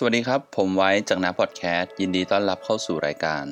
[0.00, 3.44] สวัสดีครับ ผมไว้จากนาพอดแคสต์ยินดีต้อนรับเข้าสู่รายการ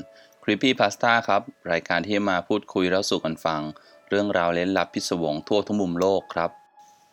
[0.43, 1.43] Creepy Pasta ครับ
[1.73, 3.61] รายการที่มาพูดคุยแล้วสู่กันฟัง
[4.09, 6.51] เรื่องราวเล้นลับพิศวงทั่วทุกมุมโลกครับ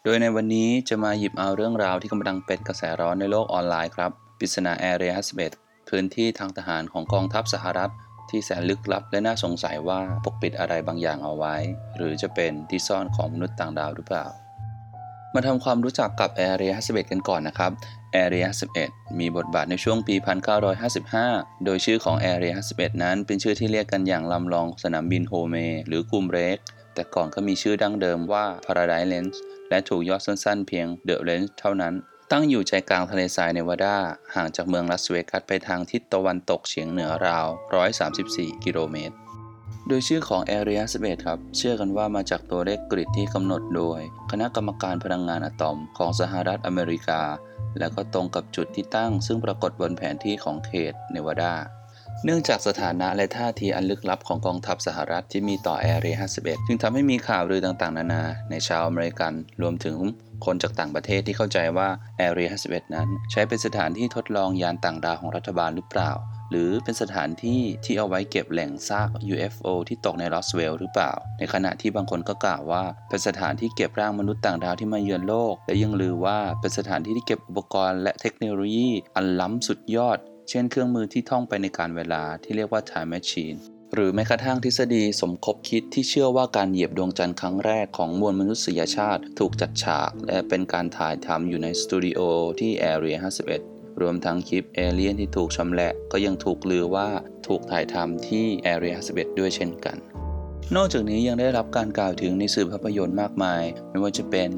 [0.04, 5.12] โดยในวันนี้จะมาหยิบเอาเรื่องราวที่กำลังเป็นกระแสร้อนในโลกออนไลน์ครับปริศนาแอเรีย
[5.50, 7.92] 51พื้นที่ทางทหารของกองทัพสหรัฐ
[8.30, 11.56] ที่แสนลึกลับและน่าสงสัยว่าปกปิดอะไรบางอย่างเอาไว้
[11.96, 14.28] หรือจะเป็นที่ซ่อนของมนุษย์ต่างดาวหรือเปล่า
[15.36, 17.72] มาทำความรู้จักกับ Area 51 กันก่อนนะครับ
[18.24, 18.46] Area
[18.82, 20.16] 51 มีบทบาทในช่วงปี
[20.90, 25.56] 1955 โดยชื่อของ Area 51 นั้นเป็นชื่อที่เรียกกันอย่างลำลองสนามบินโฮเม
[25.88, 26.58] หรือกุมเรก
[26.94, 29.36] แต่ก่อนก็มีชื่อดั้งเดิมว่า Paradise Range
[29.70, 31.94] และถูกย่อสั้นๆ เพียง The Range เท่านั้น
[32.32, 33.96] ตั้งอยู่ใจกลางทะเลทรายเนวาดา
[34.36, 37.48] ห่างจากเมืองลาสเวกัสไปทางทิศตะวันตกเฉียงเหนือราว
[38.06, 39.16] 134 กิโลเมตร
[39.88, 44.00] โดยชื่อของ Area 11 ครับ เชื่อกันว่ามาจากตัวเลขกริดที่กำหนดโดย
[44.32, 47.22] คณะกรรมการพลังงานอะตอมของสหรัฐอเมริกา
[47.80, 51.54] และก็ตรงกับจุดที่ตั้ง ซึ่งปรากฏบนแผนที่ของเขตเนวาดา
[52.26, 59.98] เนื่องจากสถานะและท่าทีอันลึกลับของกองทัพสหรัฐที่มีต่อ Area 51 จึงทำให้มีข่าวลือต่างๆ นานา ในชาวอเมริกัน รวมถึง
[60.46, 61.90] คนจากต่างประเทศที่เข้าใจว่า
[62.28, 66.12] Area 51 นั้น ใช้เป็นสถานที่ทดลองยานต่างดาวของรัฐบาลหรือเปล่า
[66.54, 80.18] หรือเป็นสถานที่ที่เอาไว้เก็บแหล่งซาก UFO ที่ตกในลอสเวลหรือเปล่า ในขณะที่บางคนก็กล่าวว่า เป็นสถานที่เก็บร่างมนุษย์ต่างดาวที่มาเยือนโลก และยังลือว่าเป็นสถานที่ที่เก็บอุปกรณ์และเทคโนโลยี อันล้ำสุดยอด
[80.50, 83.58] เช่นเครื่องมือที่ท่องไปในการเวลาที่เรียกว่า time machine
[83.94, 92.20] หรือแม้กระทั่งทฤษฎีสมคบคิดที่เชื่อว่าการเหยียบดวงจันทร์ครั้งแรกของมวลมนุษยชาติ ถูกจัดฉาก และเป็นการถ่ายทำอยู่ในสตูดิโอ
[92.60, 97.08] ที่ Area 51 รวมทั้งคลิปเอเลียนที่ถูกชำแหละก็ยังถูกลือว่า
[97.48, 99.98] ถูกถ่ายทำที่ Area 51ด้วยเช่นกัน
[100.76, 104.50] นอกจากนี้ยังได้รับการกล่าวถึงในสื่อภาพยนตร์มากมาย ไม่ว่าจะเป็น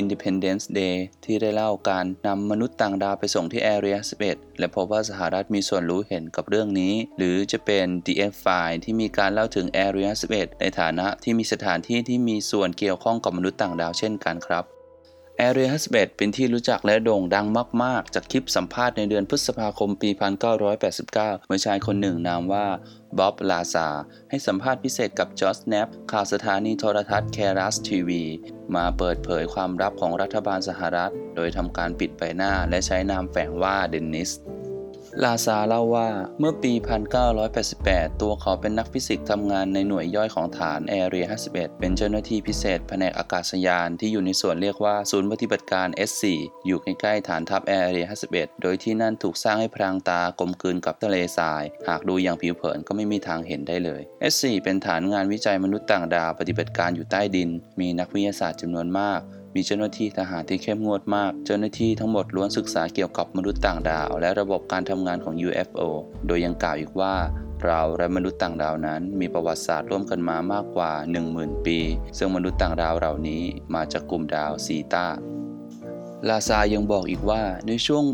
[0.00, 3.98] Independence Day ที่ได้เล่าการนำมนุษย์ต่างดาวไปส่งที่ Area
[4.28, 14.64] 11 และพบว่าสหรัฐมีส่วนรู้เห็นกับเรื่องนี้ หรือจะเป็น The F-File ที่มีการเล่าถึง Area 11 ในฐานะที่มีสถานที่ที่มีส่วนเกี่ยวข้องกับมนุษย์ต่างดาวเช่นกันครับ
[15.40, 17.46] Area 51 เป็นที่รู้จักและโด่งดัง
[17.82, 20.10] มาก ๆ จากคลิปสัมภาษณ์ในเดือนพฤษภาคมปี
[20.78, 21.12] 1989
[21.46, 22.66] เมื่อชายคนหนึ่งนามว่า
[23.18, 23.88] บ๊อบลาซา
[24.30, 28.22] ให้สัมภาษณ์พิเศษกับจอร์จแนปป์ข่าวสถานีโทรทัศน์ KLAS TV
[28.74, 34.30] มาเปิดเผยความลับของรัฐบาลสหรัฐ โดยทำการปิดใบหน้าและใช้นามแฝงว่าเดนนิส
[35.24, 36.08] ลาซาเล่าว่า
[36.38, 36.72] เมื่อปี
[37.46, 46.22] 1988 ตัวเขาเป็นนักฟิสิกส์ทำงานในหน่วยย่อยของฐาน Area 51 เป็นเจ้าหน้าที่พิเศษแผนกอากาศยานที่อยู่ในส่วนเรียกว่า ศูนย์ปฏิบัติการ S4
[46.66, 54.02] อยู่ใกล้ๆฐานทัพแอเรีย 51 โดยที่นั่นถูกสร้างให้พรางตากลมกลืนกับทะเลทราย หากดูอย่างผิวเผินก็ไม่มีทางเห็นได้เลย
[54.32, 57.50] S4 เป็นฐานงานวิจัยมนุษย์ต่างดาวปฏิบัติการอยู่ใต้ดิน
[57.80, 59.22] มีนักวิทยาศาสตร์จำนวนมาก
[59.54, 65.80] มีเจ้าหน้าที่ทหารที่เข้มงวดมาก เจ้าหน้าที่ทั้งหมดล้วนศึกษาเกี่ยวกับมนุษย์ต่างดาว และระบบการทำงานของ UFO
[66.26, 67.14] โดยยังกล่าวอีกว่า
[67.64, 70.92] เราและมนุษย์ต่างดาวนั้นมีประวัติศาสตร์ร่วมกันมามากกว่า
[71.28, 71.78] 10,000 ปี
[72.18, 73.42] ซึ่งมนุษย์ต่างดาวเหล่านี้
[73.74, 75.06] มาจากกลุ่มดาวซีตา
[76.28, 78.04] ลาซายังบอกอีกว่าในช่วง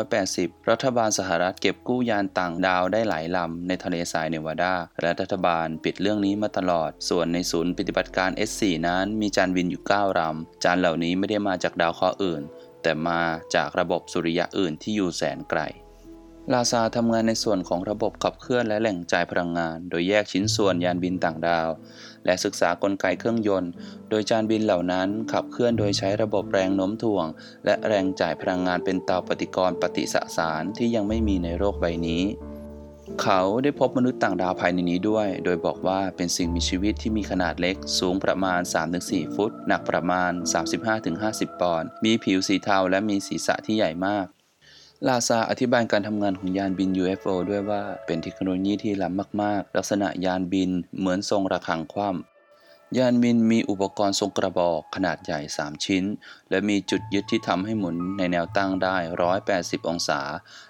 [0.00, 12.42] 1980 รัฐบาลสหรัฐเก็บกู้ยานต่างดาวได้หลายลำในทะเลทรายเนวาดา และรัฐบาลปิดเรื่องนี้มาตลอด ส่วนในศูนย์ปฏิบัติการ S4 นั้นมีจานวินอยู่ 9ลำจานเหล่านี้ไม่ได้มาจากดาวเคราะห์อื่น
[12.82, 13.22] แต่มา
[13.54, 15.60] จากระบบสุริยะอื่นที่อยู่แสนไกล
[16.54, 21.68] ลาซาทำงานในส่วนของระบบขับเคลื่อนและแหล่งจ่ายพลังงาน โดยแยกชิ้นส่วนยานบินต่างดาว
[22.24, 23.70] และศึกษากลไกเครื่องยนต์
[24.10, 27.26] โดยจานบินเหล่านั้นขับเคลื่อนโดยใช้ระบบแรงโน้มถ่วง
[27.64, 32.22] และแรงจ่ายพลังงานเป็นเตาปฏิกรณ์ปฏิสสารที่ยังไม่มีในโลกใบนี้
[33.22, 38.60] เขาได้พบมนุษย์ต่างดาวภายในนี้ด้วย โดยบอกว่าเป็นสิ่งมีชีวิตที่มีขนาดเล็ก สูงประมาณ
[38.98, 40.32] 3-4 ฟุต หนักประมาณ
[40.96, 44.26] 35-50 ปอนด์ มีผิวสีเทาและมีศีรษะที่ใหญ่มาก
[45.08, 56.04] ลาซาอธิบายการทำงานของยานบิน UFO ด้วยว่าเป็นเทคโนโลยีที่ล้ำมาก ๆ ลักษณะยานบินเหมือนทรงระฆังคว่ำยานบินมีอุปกรณ์ทรงกระบอกขนาดใหญ่ 3 ชิ้น
[56.50, 58.96] และมีจุดยึดที่ทำให้หมุนในแนวตั้งได้
[59.42, 60.20] 180 องศา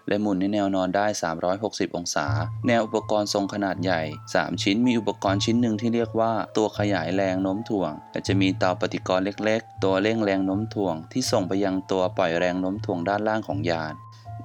[0.09, 1.06] และหมุนในแนวนอนได้
[1.50, 2.26] 360 องศา
[2.67, 4.00] แนวอุปกรณ์ทรงขนาดใหญ่
[4.33, 13.94] 3 ชิ้น มีอุปกรณ์ชิ้นหนึ่งที่เรียกว่าตัวขยายแรงโน้มถ่วง และจะมีเตาปฏิกรณ์เล็ก ๆ ตัวเร่งแรงโน้มถ่วง ที่ส่งไปยังตัวปล่อยแรงโน้มถ่วงด้านล่างของยาน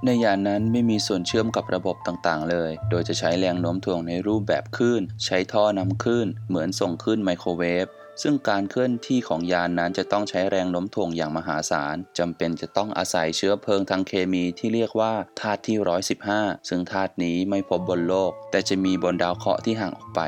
[0.05, 7.87] ในยานนั้นไม่มีส่วนเชื่อมกับระบบต่างๆ เลย โดยจะใช้แรงโน้มถ่วงในรูปแบบคลื่น ใช้ท่อนำคลื่น เหมือนส่งคลื่นไมโครเวฟ
[8.21, 15.77] ซึ่งการเคลื่อนที่ของยานนั้นจะต้องใช้แรงโน้มถ่วงอย่างมหาศาล จำเป็นจะต้องอาศัยเชื้อเพลิงทางเคมีที่เรียกว่าธาตุที่
[16.23, 20.21] 115 ซึ่งธาตุนี้ไม่พบบนโลก แต่จะมีบนดาวเคราะห์ที่ห่างออกไป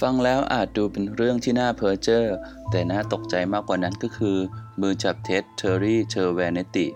[0.00, 2.24] ฟังแล้วอาจดูเป็นเรื่องที่น่าเพ้อเจ้อ
[2.70, 4.36] แต่น่าตกใจมากกว่านั้นก็คือ
[4.80, 6.86] มือจับเท็จเทอร์รี่เชอร์แวนเนติ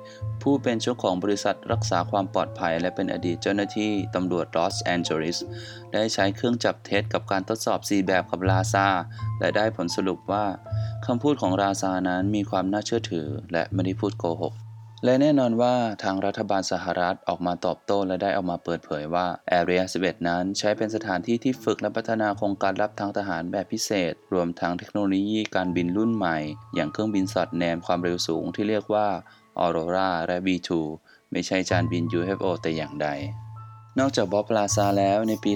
[0.42, 5.38] ผู้เป็นเจ้าของบริษัทรักษาความปลอดภัย และเป็นอดีตเจ้าหน้าที่ตำรวจลอสแอนเจลิส
[5.92, 8.86] ได้ใช้เครื่องจับเท็จกับการทดสอบ 4 แบบกับลาซา
[9.40, 10.44] และได้ผลสรุปว่า
[11.06, 14.54] คำพูดของราซานั้นมีความน่าเชื่อถือ และไม่ได้พูดโกหก
[15.06, 19.26] และแน่นอนว่าทางรัฐบาลสหรัฐออกมาตอบโต้และได้ออกมาเปิดเผยว่า
[19.58, 26.38] Area 11 นั้นใช้เป็นสถานที่ที่ฝึกและพัฒนาโครงการรับทางทหารแบบพิเศษ รวมทั้งเทคโนโลยีการบินรุ่นใหม่
[26.74, 29.06] อย่างเครื่องบินสอดแนมความเร็วสูงที่เรียกว่า
[29.64, 30.70] Aurora และ B2
[31.32, 33.08] ไม่ใช่จานบิน UFO แต่อย่างใด
[33.98, 35.52] นอกจากบอบลาซาแล้วในปี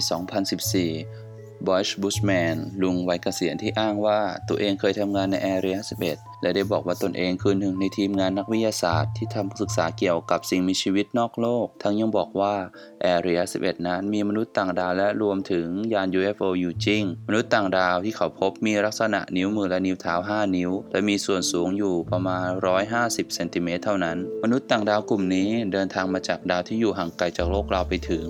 [0.81, 12.55] 2014บอยช์บุชแมนลุงวัยเกษียณที่อ้างว่าตัวเองเคยทำงานในแอเรีย11 และได้บอกว่าตนเองคือหนึ่งในทีมงานนักวิทยาศาสตร์ที่ทำศึกษาเกี่ยวกับสิ่งมีชีวิตนอกโลก ทั้งยังบอกว่า
[13.03, 22.47] แอเรีย11 นั้นมีมนุษย์ต่างดาวและรวมถึงยาน UFO อยู่จริง มนุษย์ต่างดาวที่เขาพบมีลักษณะนิ้วมือและนิ้วเท้า 5 นิ้ว และมีส่วนสูงอยู่ประมาณ
[22.93, 28.27] 150เซนติเมตรเท่านั้น มนุษย์ต่างดาวกลุ่มนี้เดินทางมาจากดาวที่อยู่ห่างไกลจากโลกเราไปถึง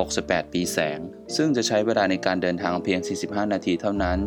[0.00, 0.98] 68 ปีแสง
[1.36, 4.20] ซึ่งจะใช้เวลาในการเดินทางเพียง 45 นาทีเท่านั้น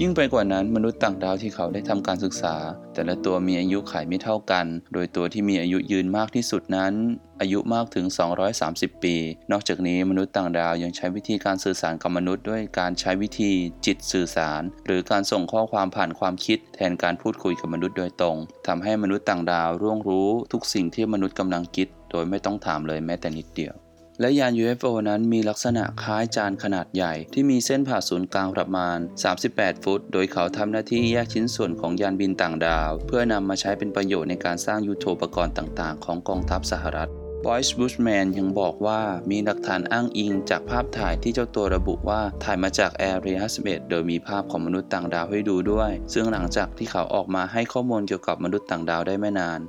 [0.00, 2.54] ยิ่งไปกว่านั้นมนุษย์ต่างดาวที่เขาได้ทำการศึกษา
[2.94, 6.92] แต่ละตัวมีอายุขัยไม่เท่ากัน โดยตัวที่มีอายุยืนมากที่สุดนั้น
[7.40, 8.06] อายุมากถึง
[8.54, 9.16] 230 ปี
[9.52, 13.52] นอกจากนี้มนุษย์ต่างดาวยังใช้วิธีการสื่อสารกับมนุษย์ด้วยการใช้วิธี
[13.86, 18.36] จิตสื่อสาร หรือการส่งข้อความผ่านความคิด แทนการพูดคุยกับมนุษย์โดยตรง
[18.66, 23.74] ทำให้มนุษย์ต่างดาวร่วงรู้ทุกสิ่งที่มนุษย์กำลังคิด โดยไม่ต้องถามเลยแม้แต่นิดเดียว
[24.20, 28.98] และยาน UFO นั้นมีลักษณะคล้ายจานขนาดใหญ่ ที่มีเส้นผ่าศูนย์กลางประมาณ
[29.40, 37.10] 38 ฟุต โดยเขาทำหน้าที่แยกชิ้นส่วนของยานบินต่างดาว เพื่อนำมาใช้เป็นประโยชน์ในการสร้างยุทโธปกรณ์ต่างๆ ของกองทัพสหรัฐ
[37.44, 39.00] บอยส์บูชแมนยังบอกว่า
[39.30, 49.60] มีหลักฐานอ้างอิงจากภาพถ่ายที่เจ้าตัวระบุว่าถ่ายมาจากแอร์เรีย51โดยมีภาพของมนุษย์ต่างดาวให้ดูด้วย ซึ่งหลังจากที่เขาออกมาให้ข้อมูลเกี่ยวกับมนุษย์ต่างดาวได้ไม่นาน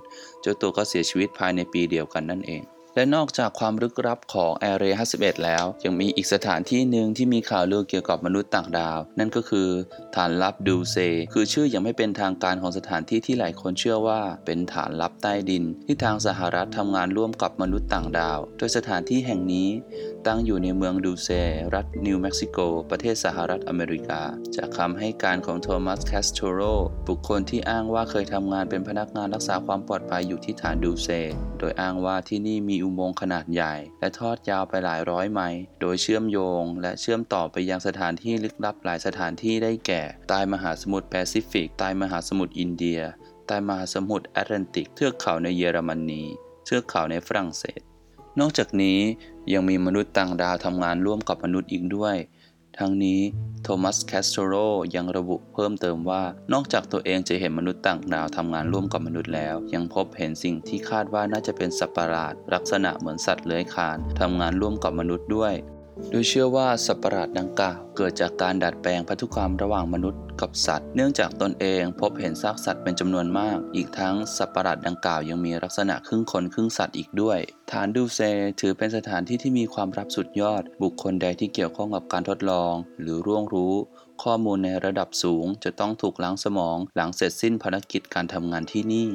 [0.41, 2.63] เจ้าตัวก็เสียชีวิตภายในปีเดียวกันนั่นเอง
[2.95, 9.69] และนอกจากความลึกลับของ Area 51 แล้ว ยังมีอีกสถานที่หนึ่งที่มีข่าวลือเกี่ยวกับมนุษย์ต่างดาว นั่นก็คือ
[10.15, 10.97] ฐานลับดูเซ
[11.33, 19.69] คือชื่อยังไม่เป็นทางการของสถานที่ที่หลายคนเชื่อว่า เป็นฐานลับใต้ดิน ที่ทางสหรัฐทำงานร่วมกับมนุษย์ต่างดาว โดยสถานที่แห่งนี้
[20.27, 21.29] ตั้งอยู่ในเมืองดูเซ
[21.73, 22.57] รัฐนิวเม็กซิโก
[22.89, 24.21] ประเทศสหรัฐอเมริกา
[24.55, 26.59] จากคำให้การของโทมัสแคสโตโร
[27.07, 31.09] บุคคลที่อ้างว่าเคยทำงานเป็นพนักงานรักษาความปลอดภัยอยู่ที่ฐานดูเซ
[31.59, 42.99] โดยอ้างว่าที่นี่มีอุโมงค์ขนาดใหญ่ และทอดยาวไปหลายร้อยไมล์โดยเชื่อมโยง และเชื่อมต่อไปยังสถานที่ลึกลับหลายสถานที่ได้แก่ ใต้มหาสมุทรแปซิฟิก ใต้มหาสมุทรอินเดีย
[43.47, 46.23] ใต้มหาสมุทรแอตแลนติก เทือกเขาในเยอรมนี
[46.65, 47.81] เทือกเขาในฝรั่งเศส
[48.39, 48.99] นอกจากนี้
[49.53, 52.15] ยังมีมนุษย์ต่างดาวทำงานร่วมกับมนุษย์อีกด้วย
[52.79, 53.21] ทั้งนี้
[53.63, 54.53] โทมัสแคสโตโร
[54.95, 56.23] ยังระบุเพิ่มเติมว่า
[56.53, 65.53] นอกจากตัวเองจะเห็นมนุษย์ต่างดาวทำงานร่วมกับมนุษย์แล้ว ยังพบเห็นสิ่งที่คาดว่าน่าจะเป็นสัตว์ประหลาด ลักษณะเหมือนสัตว์เลื้อยคลานทำงานร่วมกับมนุษย์ด้วย
[66.11, 77.39] โดยเชื่อว่าสัตว์ประหลาดดังกล่าวเกิดจากการดัดแปลงพันธุกรรมระหว่างมนุษย์กับสัตว์ เนื่องจากตนเองพบเห็นซากสัตว์เป็นจำนวนมาก อีกทั้งสัตว์ประหลาดดังกล่าวยังมีลักษณะครึ่งคนครึ่งสัตว์อีกด้วย
[77.71, 78.19] ฐานดูเซ
[78.59, 83.73] ถือเป็นสถานที่ที่มีความลับสุดยอด บุคคลใดที่เกี่ยวข้องกับการทดลอง หรือร่วงรู้
[84.23, 89.09] ข้อมูลในระดับสูงจะต้องถูกล้างสมอง หลังเสร็จสิ้นภารกิจการทำงานที่นี่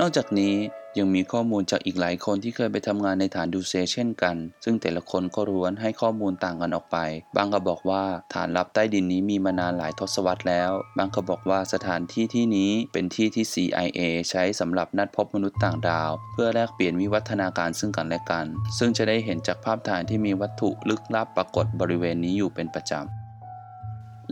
[0.00, 0.54] นอกจากนี้
[0.98, 6.96] ยังมีข้อมูลจากอีกหลายคนที่เคยไปทำงานในฐานดูเซเช่นกัน ซึ่งแต่ละคนก็ร้วนให้ข้อมูลต่างกันออกไป
[7.36, 18.46] บางก็บอกว่าฐานลับใต้ดินนี้มีมานานหลายทศวรรษแล้ว บางก็บอกว่าสถานที่ที่นี้เป็นที่ที่ CIA ใช้สำหรับนัดพบมนุษย์ต่างดาว เพื่อแลกเปลี่ยนวิวัฒนาการซึ่งกันและกัน
[18.78, 23.21] ซึ่งจะได้เห็นจากภาพถ่ายที่มีวัตถุลึกลับปรากฏบริเวณนี้อยู่เป็นประจำ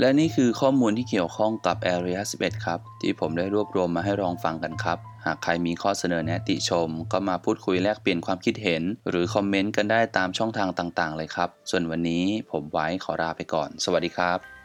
[0.00, 14.59] และนี่คือข้อมูลที่เกี่ยวข้องกับ Area 11 ครับ ที่ผมได้รวบรวมมาให้ลองฟังกันครับ หากใครมีข้อเสนอแนะติชม ก็มาพูดคุยแลกเปลี่ยนความคิดเห็น หรือคอมเมนต์กันได้ตามช่องทางต่างๆ เลยครับ ส่วนวันนี้ผมไว้ขอลาไปก่อน สวัสดีครับ